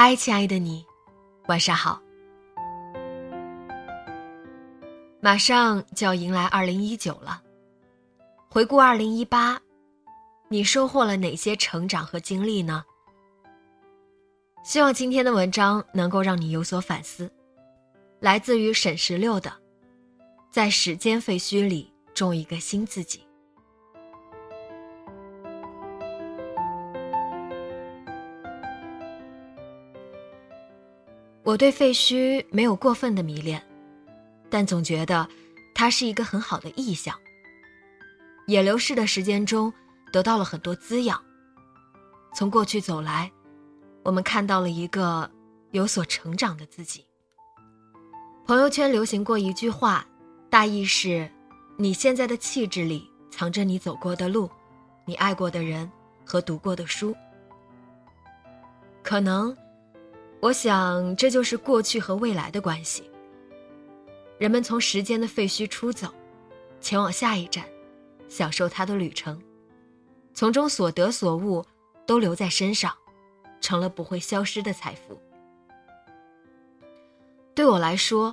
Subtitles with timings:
[0.00, 0.86] 嗨，亲爱的你，
[1.48, 2.00] 晚上好。
[5.18, 7.42] 马上就要迎来二零一九了，
[8.48, 9.60] 回顾二零一八，
[10.46, 12.84] 你收获了哪些成长和经历呢？
[14.62, 17.28] 希望今天的文章能够让你有所反思。
[18.20, 19.52] 来自于沈十六的，
[20.48, 23.26] 在时间废墟里种一个新自己。
[31.48, 33.66] 我对废墟没有过分的迷恋，
[34.50, 35.26] 但总觉得
[35.74, 37.18] 它是一个很好的意象。
[38.46, 39.72] 也流逝的时间中，
[40.12, 41.18] 得到了很多滋养。
[42.34, 43.32] 从过去走来，
[44.02, 45.30] 我们看到了一个
[45.70, 47.02] 有所成长的自己。
[48.44, 50.06] 朋友圈流行过一句话，
[50.50, 51.26] 大意是：
[51.78, 54.50] 你现在的气质里藏着你走过的路，
[55.06, 55.90] 你爱过的人
[56.26, 57.16] 和读过的书。
[59.02, 59.56] 可能。
[60.40, 63.10] 我想，这就是过去和未来的关系。
[64.38, 66.14] 人们从时间的废墟出走，
[66.80, 67.64] 前往下一站，
[68.28, 69.42] 享受它的旅程，
[70.32, 71.64] 从中所得所悟
[72.06, 72.94] 都留在身上，
[73.60, 75.20] 成了不会消失的财富。
[77.52, 78.32] 对我来说，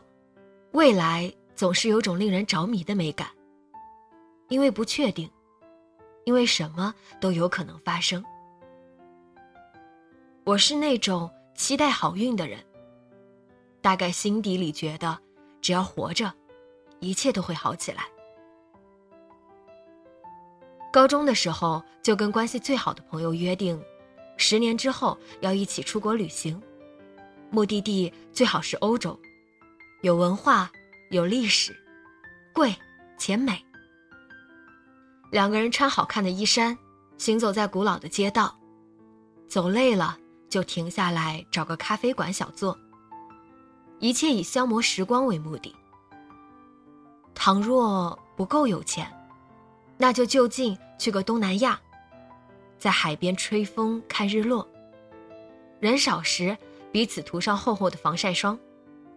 [0.74, 3.28] 未来总是有种令人着迷的美感，
[4.50, 5.28] 因为不确定，
[6.24, 8.24] 因为什么都有可能发生。
[10.44, 11.28] 我是那种。
[11.56, 12.60] 期待好运的人，
[13.82, 15.18] 大概心底里觉得，
[15.62, 16.32] 只要活着，
[17.00, 18.06] 一切都会好起来。
[20.92, 23.82] 高中的时候就跟关系最好的朋友约定，
[24.38, 26.62] 十年之后要一起出国旅行，
[27.50, 29.18] 目的地最好是欧洲，
[30.02, 30.70] 有文化，
[31.10, 31.76] 有历史，
[32.54, 32.76] 贵
[33.18, 33.64] 且美。
[35.32, 36.78] 两个人穿好看的衣衫，
[37.18, 38.58] 行走在古老的街道，
[39.48, 40.18] 走累了。
[40.56, 42.80] 就停下来找个咖啡馆小坐。
[44.00, 45.76] 一切以消磨时光为目的。
[47.34, 49.06] 倘若不够有钱，
[49.98, 51.78] 那就就近去个东南亚，
[52.80, 54.66] 在海边吹风看日落。
[55.82, 56.58] 人少时，
[56.90, 58.58] 彼此涂上厚厚的防晒霜，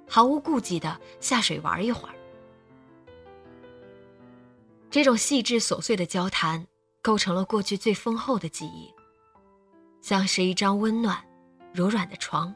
[0.09, 2.15] 毫无顾忌的下水玩一会儿。
[4.91, 6.67] 这种细致琐碎的交谈，
[7.01, 8.93] 构成了过去最丰厚的记忆，
[10.03, 11.25] 像是一张温暖。
[11.73, 12.55] 柔软的床，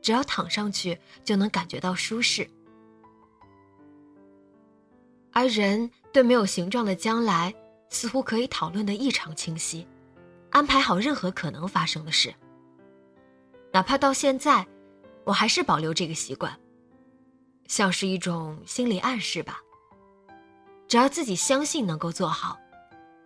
[0.00, 2.48] 只要躺上去就能感觉到舒适。
[5.32, 7.54] 而人对没有形状的将来，
[7.90, 9.86] 似乎可以讨论的异常清晰，
[10.50, 12.34] 安排好任何可能发生的事。
[13.72, 14.66] 哪怕到现在，
[15.24, 16.58] 我还是保留这个习惯，
[17.66, 19.58] 像是一种心理暗示吧。
[20.86, 22.58] 只要自己相信能够做好，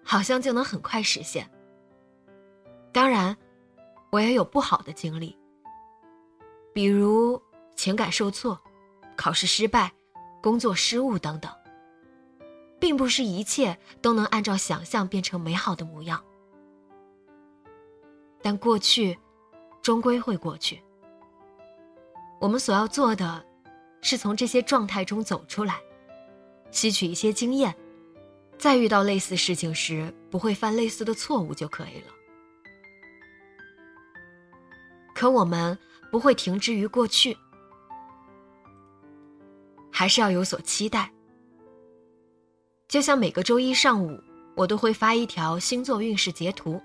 [0.02, 1.50] 好像就能很快实现。
[2.92, 3.36] 当然。
[4.10, 5.36] 我也有不好的经历，
[6.72, 7.40] 比如
[7.76, 8.58] 情感受挫、
[9.16, 9.92] 考试失败、
[10.42, 11.52] 工作失误等等，
[12.80, 16.24] 并不是一切都能按照想象变成美好的模样。
[18.40, 19.18] 但过去，
[19.82, 20.82] 终归会过去。
[22.40, 23.44] 我们所要做的，
[24.00, 25.80] 是从这些状态中走出来，
[26.70, 27.76] 吸取一些经验，
[28.56, 32.14] 再遇到类似事情时，不会犯类似的错误就可以了。
[35.18, 35.76] 可我们
[36.12, 37.36] 不会停滞于过去，
[39.90, 41.10] 还是要有所期待。
[42.86, 44.16] 就像每个周一上午，
[44.54, 46.80] 我都会发一条星座运势截图。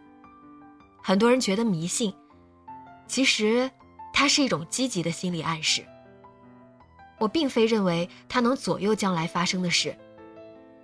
[1.04, 2.12] 很多人觉得迷信，
[3.06, 3.70] 其实
[4.12, 5.86] 它是一种积极的心理暗示。
[7.20, 9.96] 我并非认为它能左右将来发生的事，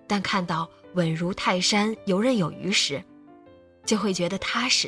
[0.06, 3.04] 但看到稳如泰山、游刃有余时，
[3.88, 4.88] 就会觉得踏实。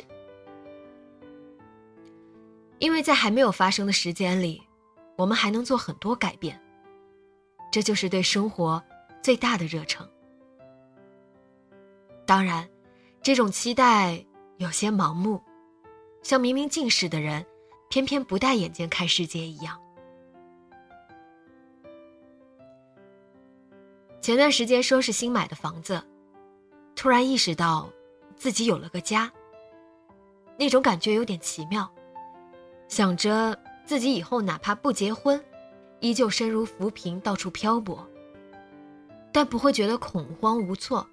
[2.82, 4.60] 因为在还没有发生的时间里，
[5.16, 6.60] 我们还能做很多改变。
[7.70, 8.82] 这就是对生活
[9.22, 10.04] 最大的热诚。
[12.26, 12.68] 当然，
[13.22, 14.26] 这种期待
[14.56, 15.40] 有些盲目，
[16.24, 17.46] 像明明近视的人，
[17.88, 19.80] 偏偏不戴眼镜看世界一样。
[24.20, 26.02] 前段时间收拾新买的房子，
[26.96, 27.88] 突然意识到
[28.34, 29.32] 自己有了个家。
[30.58, 31.88] 那种感觉有点奇妙，
[32.92, 35.42] 想着自己以后哪怕不结婚，
[36.00, 38.06] 依旧身如浮萍到处漂泊，
[39.32, 41.08] 但不会觉得恐慌无措，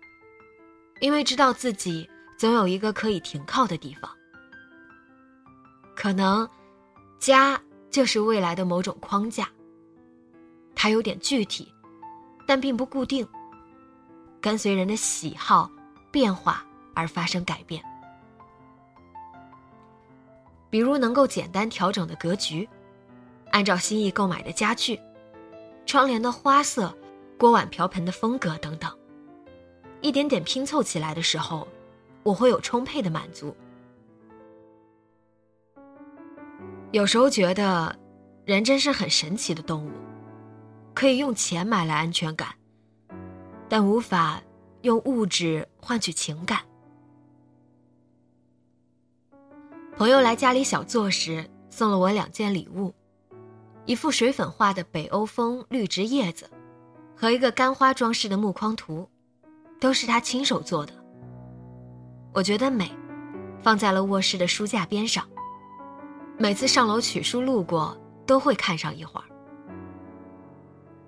[1.00, 2.06] 因为知道自己
[2.38, 4.12] 总有一个可以停靠的地方。
[5.96, 6.46] 可能，
[7.18, 7.58] 家
[7.90, 9.48] 就是未来的某种框架。
[10.76, 11.74] 它有点具体。
[12.46, 13.26] 但并不固定，
[14.42, 15.72] 跟随人的喜好
[16.12, 16.66] 变化
[16.96, 17.82] 而发生改变。
[20.70, 22.68] 比如能够简单调整的格局，
[23.52, 25.00] 按照心意购买的家具，
[25.86, 26.96] 窗帘的花色，
[27.38, 28.92] 锅碗瓢盆的风格等等，
[30.02, 31.68] 一点点拼凑起来的时候，
[32.24, 33.56] 我会有充沛的满足。
[36.92, 37.96] 有时候觉得，
[38.46, 39.92] 人真是很神奇的动物。
[40.96, 42.50] 可以用钱买来安全感，
[43.70, 44.42] 但无法
[44.82, 46.60] 用物质换取情感。
[50.00, 52.96] 朋友来家里小坐时，送了我两件礼物：
[53.84, 56.50] 一幅水粉画的北欧风绿植叶子，
[57.18, 59.10] 和一个干花装饰的木框图，
[59.78, 60.94] 都是他亲手做的。
[62.32, 62.90] 我觉得美，
[63.62, 65.28] 放在了卧室的书架边上。
[66.38, 69.28] 每次上楼取书路过，都会看上一会儿。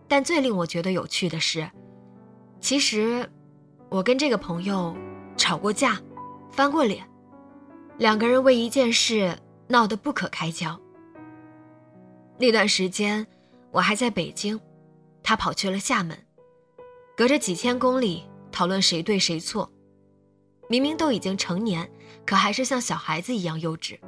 [0.05, 1.65] 但最令我觉得有趣的是，
[2.59, 3.31] 其实
[3.87, 4.93] 我跟这个朋友
[5.37, 5.97] 吵过架，
[6.51, 7.09] 翻过脸，
[8.01, 9.37] 两个人为一件事
[9.67, 10.75] 闹得不可开交。
[12.39, 13.27] 那段时间
[13.69, 14.59] 我还在北京，
[15.21, 16.17] 他跑去了厦门，
[17.15, 19.71] 隔着几千公里讨论谁对谁错，
[20.67, 21.87] 明明都已经成年，
[22.25, 23.99] 可还是像小孩子一样幼稚。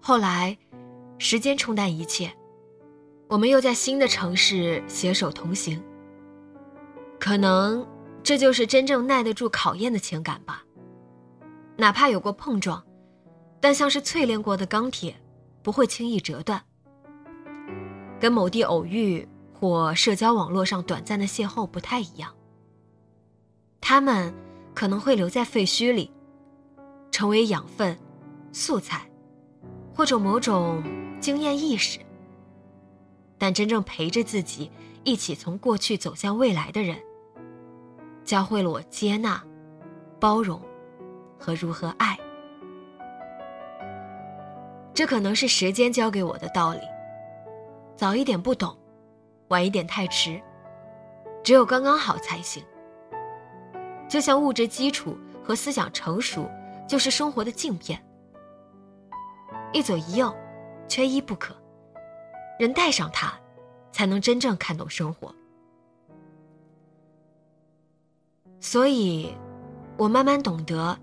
[0.00, 0.56] 后来，
[1.18, 2.32] 时间冲淡一切。
[3.28, 5.82] 我们又在新的城市携手同行。
[7.20, 7.86] 可能
[8.22, 10.64] 这就是真正耐得住考验的情感吧。
[11.76, 12.82] 哪怕有过碰撞，
[13.60, 15.14] 但像是淬炼过的钢铁，
[15.62, 16.62] 不会轻易折断。
[18.20, 22.32] 跟某地偶遇或社交网络上短暂的邂逅不太一样。
[23.80, 24.32] 他们
[24.72, 26.10] 可能会留在废墟里，
[27.10, 27.98] 成为养分、
[28.52, 29.10] 素材，
[29.94, 30.82] 或者某种
[31.20, 31.98] 经验意识。
[33.36, 34.70] 但真正陪着自己
[35.02, 36.96] 一起从过去走向未来的人，
[38.24, 39.42] 教会了我接纳、
[40.18, 40.62] 包容
[41.44, 42.18] 和如何爱。
[44.94, 46.80] 这可能是时间教给我的道理。
[47.94, 48.74] 早一点不懂，
[49.48, 50.40] 晚一点太迟，
[51.42, 52.64] 只有刚刚好才行。
[54.08, 56.50] 就像物质基础和思想成熟，
[56.88, 58.02] 就是生活的镜片，
[59.74, 60.34] 一左一右，
[60.88, 61.54] 缺一不可。
[62.58, 63.34] 人带上它，
[63.92, 65.34] 才能真正看懂生活。
[68.60, 69.36] 所以，
[69.98, 70.96] 我慢慢懂得，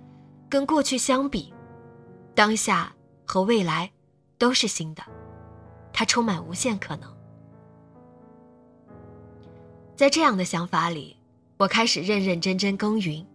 [0.52, 1.54] 跟过去相比，
[2.36, 2.94] 当下
[3.26, 3.90] 和未来
[4.38, 5.02] 都是新的，
[5.94, 7.10] 它充满无限可能。
[9.96, 11.16] 在这样的想法里，
[11.56, 13.26] 我开始认认真真耕耘，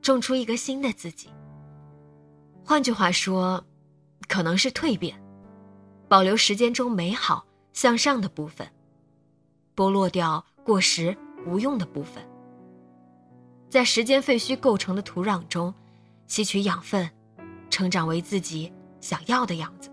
[0.00, 1.28] 种出一个新的自己。
[2.64, 3.64] 换句话说，
[4.28, 5.20] 可能是蜕变。
[6.06, 8.64] 保留时间中美好向上的部分，
[9.74, 12.22] 剥落掉过时无用的部分，
[13.68, 15.74] 在时间废墟构成的土壤中
[16.28, 17.10] 吸取养分，
[17.68, 19.90] 成长为自己想要的样子。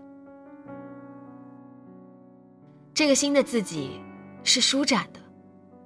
[2.94, 4.00] 这个新的自己
[4.44, 5.20] 是舒展的，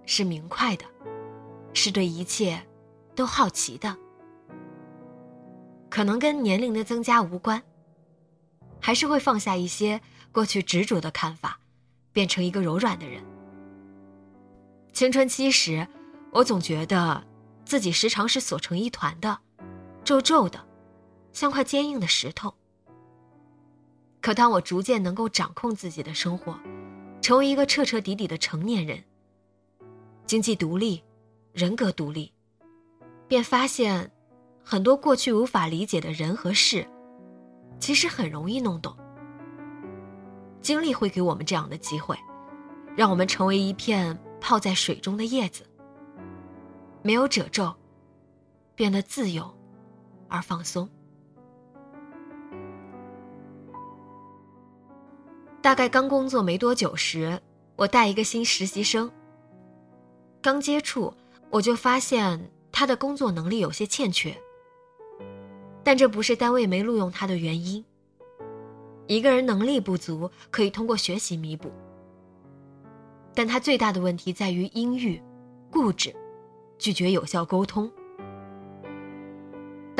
[0.04, 0.84] 是明快的，
[1.72, 2.62] 是对一切
[3.14, 3.96] 都好奇的。
[5.88, 7.62] 可能跟年龄的增加无关，
[8.78, 9.98] 还是会放下一些。
[10.32, 11.58] 过去执着的看法，
[12.12, 13.20] 变成一个柔软的人。
[14.92, 15.88] 青春期时，
[16.30, 17.24] 我总觉得
[17.64, 19.40] 自己时常是锁成一团的，
[20.10, 20.58] 皱皱的，
[21.32, 22.52] 像块坚硬的石头。
[24.20, 26.58] 可当我逐渐能够掌控自己的生活，
[27.22, 29.04] 成为一个彻彻底底的成年人，
[30.26, 31.00] 经济独立，
[31.52, 32.32] 人格独立，
[33.28, 34.10] 便发现，
[34.64, 36.84] 很多过去无法理解的人和事，
[37.78, 38.92] 其实很容易弄懂。
[40.60, 42.18] 经历会给我们这样的机会，
[42.96, 45.64] 让我们成为一片泡在水中的叶子，
[47.00, 47.72] 没有褶皱，
[48.74, 49.48] 变得自由
[50.30, 50.88] 而放松。
[55.60, 57.38] 大概刚工作没多久时，
[57.76, 59.10] 我带一个新实习生。
[60.40, 61.12] 刚接触，
[61.50, 64.34] 我就发现他的工作能力有些欠缺。
[65.84, 67.84] 但这不是单位没录用他的原因。
[69.06, 71.70] 一个人能力不足，可以通过学习弥补。
[73.34, 75.22] 但他最大的问题在于阴郁、
[75.70, 76.14] 固执，
[76.78, 77.90] 拒绝有效沟通。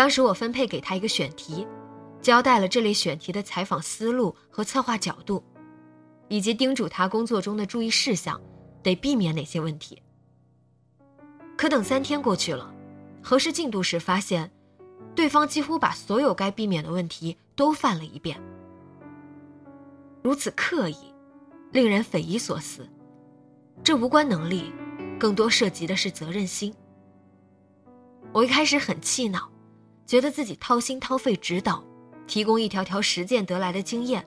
[0.01, 1.67] 当时我分配给他一个选题，
[2.23, 5.45] 交代了这类选题的采访思路和策划角度，
[6.29, 8.41] 以及叮嘱他工作中的注意事项，
[8.83, 10.01] 得避免哪些问题。
[11.55, 12.75] 可等三天过去了，
[13.23, 14.51] 核实进度时发现。
[15.15, 18.41] 对方几乎把所有该避免的问题都犯了一遍，
[20.23, 20.97] 如此刻意，
[21.73, 22.89] 令人匪夷所思。
[23.85, 24.73] 这无关能力，
[25.19, 26.75] 更多涉及的是责任心。
[28.33, 29.51] 我一开始很气恼，
[30.11, 31.81] 觉得自己掏心掏肺指导，
[32.27, 34.27] 提供一条条实践得来的经验，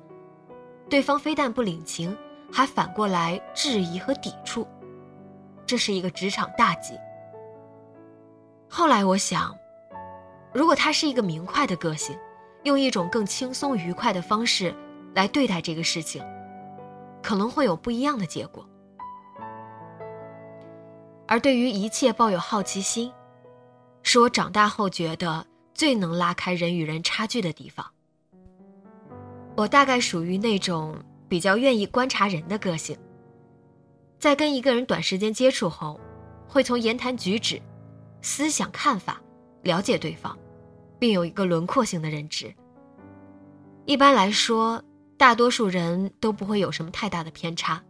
[0.89, 2.17] 对方非但不领情，
[2.49, 4.65] 还反过来质疑和抵触，
[5.65, 6.97] 这是一个职场大忌。
[8.69, 9.53] 后来我想。
[10.53, 12.17] 如果他是一个明快的个性，
[12.63, 14.73] 用一种更轻松愉快的方式
[15.13, 16.23] 来对待这个事情，
[17.21, 18.65] 可能会有不一样的结果。
[21.27, 23.11] 而对于一切抱有好奇心，
[24.01, 27.85] 是我长大后觉得最能拉开人与人差距的地方。
[29.55, 32.97] 我大概属于那种比较愿意观察人的个性，
[34.19, 35.99] 在跟一个人短时间接触后，
[36.47, 37.61] 会从言谈举止、
[38.21, 39.21] 思想看法
[39.63, 40.37] 了解对方。
[41.03, 42.55] 并有一个轮廓性的认知。
[43.83, 44.81] 一般来说，
[45.17, 47.83] 大多数人都不会有什么太大的偏差。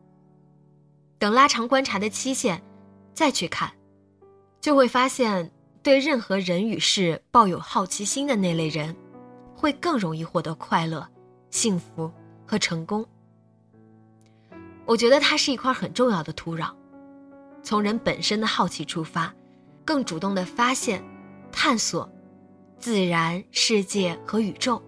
[1.20, 2.64] 等拉长观察的期限，
[3.14, 3.72] 再去看，
[4.60, 5.52] 就会发现，
[5.84, 8.96] 对任何人与事抱有好奇心的那类人，
[9.54, 11.08] 会更容易获得快乐、
[11.52, 12.10] 幸福
[12.48, 13.06] 和成功。
[14.86, 16.74] 我觉得它是一块很重要的土壤，
[17.62, 19.34] 从人本身的好奇出发，
[19.84, 21.04] 更主动的发现、
[21.52, 22.10] 探索。
[22.80, 24.84] 自然世界和宇宙，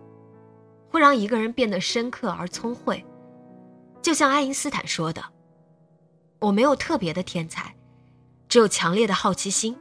[0.90, 3.06] 会让一个人变得深刻而聪慧。
[4.02, 5.24] 就像爱因斯坦说的
[6.42, 7.74] ：“我没有特别的天才，
[8.50, 9.78] 只有强烈的好奇心。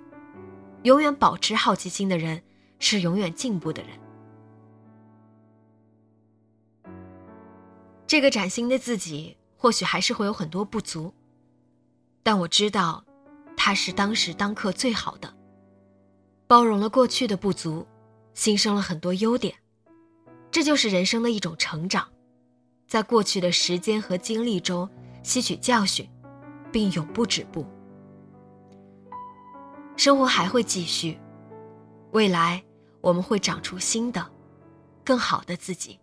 [0.84, 2.42] 永远保持好奇心的人，
[2.78, 3.90] 是永远进步的人。”
[8.06, 11.12] 这个崭新的自己，或许还是会有很多不足，
[12.22, 13.04] 但我知道，
[13.56, 15.34] 他是当时当刻最好的，
[16.46, 17.86] 包容了过去的不足。
[18.34, 19.54] 新生了很多优点，
[20.50, 22.08] 这就是人生的一种成长，
[22.88, 24.90] 在过去的时间和经历中
[25.22, 26.10] 吸取教训，
[26.72, 27.64] 并永不止步。
[29.96, 31.18] 生活还会继续，
[32.12, 32.62] 未来
[33.00, 34.26] 我们会长出新的、
[35.04, 35.98] 更好的自己。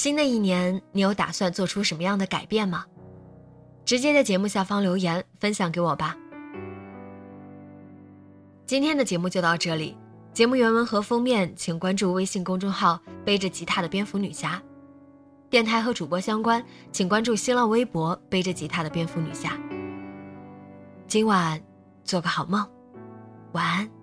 [0.00, 2.86] 新的一年，你有打算做出什么样的改变吗？
[3.84, 6.16] 直接在节目下方留言分享给我吧。
[8.64, 9.94] 今天的节目就到这里，
[10.32, 14.62] 节目原文和封面请关注微信公众号“背着吉他的蝙蝠女侠”，
[15.50, 19.52] 电台和主播相关请关注新浪微博“背着吉他的蝙蝠女侠”。
[21.06, 21.60] 今晚
[22.04, 22.66] 做个好梦，
[23.52, 23.99] 晚安。